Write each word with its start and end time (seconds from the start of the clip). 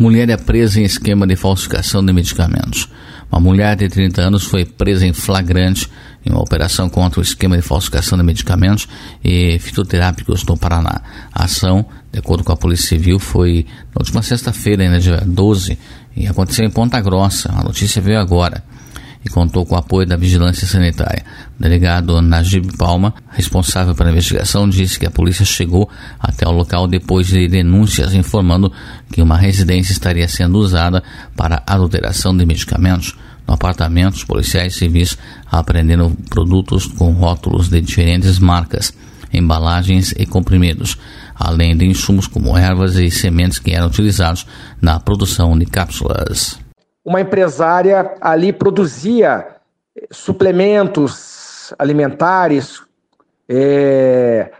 Mulher 0.00 0.30
é 0.30 0.36
presa 0.38 0.80
em 0.80 0.84
esquema 0.84 1.26
de 1.26 1.36
falsificação 1.36 2.02
de 2.02 2.10
medicamentos. 2.10 2.88
Uma 3.30 3.38
mulher 3.38 3.76
de 3.76 3.86
30 3.86 4.22
anos 4.22 4.44
foi 4.44 4.64
presa 4.64 5.06
em 5.06 5.12
flagrante 5.12 5.90
em 6.24 6.30
uma 6.30 6.40
operação 6.40 6.88
contra 6.88 7.20
o 7.20 7.22
esquema 7.22 7.54
de 7.54 7.60
falsificação 7.60 8.16
de 8.16 8.24
medicamentos 8.24 8.88
e 9.22 9.58
fitoterápicos 9.58 10.42
no 10.46 10.56
Paraná. 10.56 11.02
A 11.30 11.44
ação, 11.44 11.84
de 12.10 12.18
acordo 12.18 12.42
com 12.42 12.50
a 12.50 12.56
Polícia 12.56 12.88
Civil, 12.88 13.18
foi 13.18 13.66
na 13.94 14.00
última 14.00 14.22
sexta-feira, 14.22 14.84
ainda 14.84 14.98
dia 14.98 15.22
12, 15.22 15.78
e 16.16 16.26
aconteceu 16.26 16.64
em 16.64 16.70
Ponta 16.70 16.98
Grossa. 17.02 17.52
A 17.52 17.62
notícia 17.62 18.00
veio 18.00 18.20
agora 18.20 18.64
e 19.24 19.28
contou 19.28 19.66
com 19.66 19.74
o 19.74 19.78
apoio 19.78 20.06
da 20.06 20.16
Vigilância 20.16 20.66
Sanitária. 20.66 21.24
O 21.58 21.62
delegado 21.62 22.20
Najib 22.22 22.76
Palma, 22.76 23.14
responsável 23.30 23.94
pela 23.94 24.10
investigação, 24.10 24.68
disse 24.68 24.98
que 24.98 25.06
a 25.06 25.10
polícia 25.10 25.44
chegou 25.44 25.88
até 26.18 26.46
o 26.46 26.52
local 26.52 26.86
depois 26.86 27.26
de 27.26 27.46
denúncias 27.48 28.14
informando 28.14 28.72
que 29.12 29.20
uma 29.20 29.36
residência 29.36 29.92
estaria 29.92 30.26
sendo 30.26 30.58
usada 30.58 31.02
para 31.36 31.62
adulteração 31.66 32.36
de 32.36 32.46
medicamentos. 32.46 33.16
No 33.46 33.54
apartamento, 33.54 34.14
os 34.14 34.24
policiais 34.24 34.76
civis 34.76 35.18
apreenderam 35.50 36.12
produtos 36.30 36.86
com 36.86 37.12
rótulos 37.12 37.68
de 37.68 37.80
diferentes 37.80 38.38
marcas, 38.38 38.94
embalagens 39.32 40.14
e 40.16 40.24
comprimidos, 40.24 40.96
além 41.34 41.76
de 41.76 41.84
insumos 41.84 42.26
como 42.26 42.56
ervas 42.56 42.96
e 42.96 43.10
sementes 43.10 43.58
que 43.58 43.72
eram 43.72 43.88
utilizados 43.88 44.46
na 44.80 45.00
produção 45.00 45.58
de 45.58 45.66
cápsulas 45.66 46.59
uma 47.04 47.20
empresária 47.20 48.14
ali 48.20 48.52
produzia 48.52 49.46
suplementos 50.10 51.74
alimentares, 51.78 52.82
é, 53.48 54.50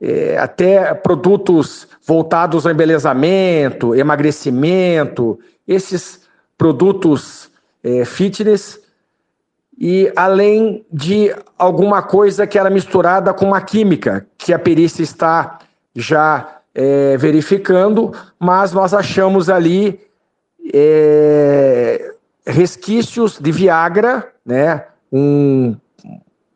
é, 0.00 0.38
até 0.38 0.94
produtos 0.94 1.88
voltados 2.06 2.64
ao 2.64 2.72
embelezamento, 2.72 3.94
emagrecimento, 3.94 5.38
esses 5.66 6.22
produtos 6.56 7.50
é, 7.82 8.04
fitness, 8.04 8.80
e 9.80 10.10
além 10.16 10.84
de 10.90 11.34
alguma 11.56 12.02
coisa 12.02 12.46
que 12.46 12.58
era 12.58 12.70
misturada 12.70 13.32
com 13.32 13.46
uma 13.46 13.60
química, 13.60 14.26
que 14.36 14.52
a 14.52 14.58
perícia 14.58 15.02
está 15.02 15.58
já 15.94 16.54
verificando, 17.18 18.12
mas 18.38 18.72
nós 18.72 18.94
achamos 18.94 19.50
ali 19.50 20.00
resquícios 22.48 23.38
de 23.38 23.52
Viagra, 23.52 24.32
né? 24.44 24.84
Um 25.12 25.76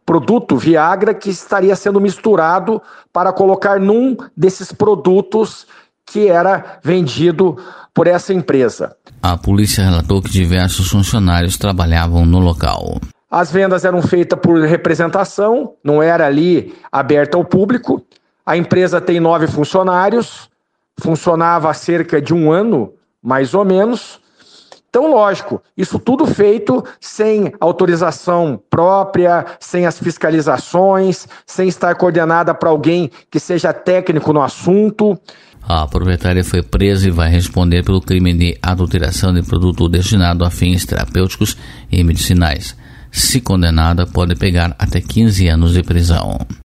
produto 0.04 0.56
Viagra 0.56 1.14
que 1.14 1.30
estaria 1.30 1.76
sendo 1.76 2.00
misturado 2.00 2.82
para 3.12 3.32
colocar 3.32 3.78
num 3.78 4.16
desses 4.36 4.72
produtos 4.72 5.66
que 6.04 6.28
era 6.28 6.78
vendido 6.82 7.56
por 7.94 8.06
essa 8.06 8.34
empresa. 8.34 8.96
A 9.22 9.36
polícia 9.36 9.84
relatou 9.84 10.20
que 10.20 10.30
diversos 10.30 10.88
funcionários 10.88 11.56
trabalhavam 11.56 12.26
no 12.26 12.38
local. 12.38 12.98
As 13.30 13.50
vendas 13.50 13.84
eram 13.84 14.02
feitas 14.02 14.38
por 14.38 14.60
representação, 14.60 15.74
não 15.82 16.02
era 16.02 16.26
ali 16.26 16.74
aberta 16.90 17.36
ao 17.36 17.44
público. 17.44 18.04
A 18.44 18.56
empresa 18.56 19.00
tem 19.00 19.20
nove 19.20 19.46
funcionários, 19.46 20.50
funcionava 21.00 21.70
há 21.70 21.74
cerca 21.74 22.20
de 22.20 22.34
um 22.34 22.50
ano 22.50 22.92
mais 23.22 23.54
ou 23.54 23.64
menos. 23.64 24.20
Então, 24.92 25.10
lógico, 25.10 25.62
isso 25.74 25.98
tudo 25.98 26.26
feito 26.26 26.84
sem 27.00 27.50
autorização 27.58 28.60
própria, 28.68 29.46
sem 29.58 29.86
as 29.86 29.98
fiscalizações, 29.98 31.26
sem 31.46 31.66
estar 31.66 31.94
coordenada 31.94 32.52
para 32.52 32.68
alguém 32.68 33.10
que 33.30 33.40
seja 33.40 33.72
técnico 33.72 34.34
no 34.34 34.42
assunto. 34.42 35.18
A 35.66 35.86
proprietária 35.86 36.44
foi 36.44 36.62
presa 36.62 37.08
e 37.08 37.10
vai 37.10 37.30
responder 37.30 37.82
pelo 37.82 38.02
crime 38.02 38.34
de 38.34 38.58
adulteração 38.60 39.32
de 39.32 39.42
produto 39.42 39.88
destinado 39.88 40.44
a 40.44 40.50
fins 40.50 40.84
terapêuticos 40.84 41.56
e 41.90 42.04
medicinais. 42.04 42.76
Se 43.10 43.40
condenada, 43.40 44.06
pode 44.06 44.34
pegar 44.34 44.76
até 44.78 45.00
15 45.00 45.48
anos 45.48 45.72
de 45.72 45.82
prisão. 45.82 46.38